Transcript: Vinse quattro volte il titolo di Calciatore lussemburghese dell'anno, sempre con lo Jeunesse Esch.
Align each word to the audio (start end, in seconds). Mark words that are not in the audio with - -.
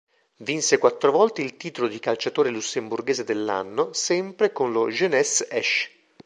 Vinse 0.39 0.79
quattro 0.79 1.11
volte 1.11 1.43
il 1.43 1.57
titolo 1.57 1.87
di 1.87 1.99
Calciatore 1.99 2.49
lussemburghese 2.49 3.23
dell'anno, 3.23 3.93
sempre 3.93 4.51
con 4.51 4.71
lo 4.71 4.89
Jeunesse 4.89 5.47
Esch. 5.47 5.91